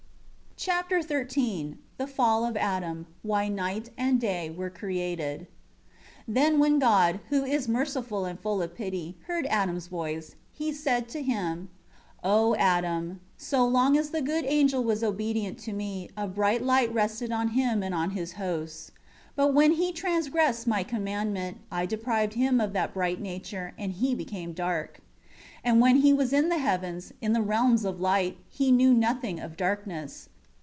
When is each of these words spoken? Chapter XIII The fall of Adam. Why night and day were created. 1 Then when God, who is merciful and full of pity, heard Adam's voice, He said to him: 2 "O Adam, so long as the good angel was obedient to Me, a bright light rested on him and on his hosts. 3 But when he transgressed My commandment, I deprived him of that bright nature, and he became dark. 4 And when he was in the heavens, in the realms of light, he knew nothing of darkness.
Chapter 0.57 1.01
XIII 1.01 1.77
The 1.97 2.05
fall 2.05 2.45
of 2.45 2.55
Adam. 2.55 3.07
Why 3.23 3.47
night 3.47 3.89
and 3.97 4.21
day 4.21 4.51
were 4.51 4.69
created. 4.69 5.47
1 6.27 6.35
Then 6.35 6.59
when 6.59 6.77
God, 6.77 7.19
who 7.29 7.43
is 7.43 7.67
merciful 7.67 8.25
and 8.25 8.39
full 8.39 8.61
of 8.61 8.75
pity, 8.75 9.17
heard 9.25 9.47
Adam's 9.47 9.87
voice, 9.87 10.35
He 10.51 10.71
said 10.71 11.09
to 11.09 11.23
him: 11.23 11.69
2 12.21 12.29
"O 12.29 12.55
Adam, 12.57 13.21
so 13.37 13.65
long 13.65 13.97
as 13.97 14.11
the 14.11 14.21
good 14.21 14.45
angel 14.47 14.83
was 14.83 15.03
obedient 15.03 15.57
to 15.61 15.73
Me, 15.73 16.11
a 16.15 16.27
bright 16.27 16.61
light 16.63 16.93
rested 16.93 17.31
on 17.31 17.47
him 17.47 17.81
and 17.81 17.95
on 17.95 18.11
his 18.11 18.33
hosts. 18.33 18.89
3 18.91 18.95
But 19.37 19.53
when 19.55 19.71
he 19.71 19.91
transgressed 19.91 20.67
My 20.67 20.83
commandment, 20.83 21.57
I 21.71 21.87
deprived 21.87 22.33
him 22.35 22.61
of 22.61 22.71
that 22.73 22.93
bright 22.93 23.19
nature, 23.19 23.73
and 23.79 23.93
he 23.93 24.13
became 24.13 24.53
dark. 24.53 24.97
4 24.97 25.05
And 25.63 25.81
when 25.81 25.95
he 26.01 26.13
was 26.13 26.31
in 26.31 26.49
the 26.49 26.59
heavens, 26.59 27.13
in 27.19 27.33
the 27.33 27.41
realms 27.41 27.83
of 27.83 27.99
light, 27.99 28.37
he 28.47 28.71
knew 28.71 28.93
nothing 28.93 29.39
of 29.39 29.57
darkness. 29.57 30.27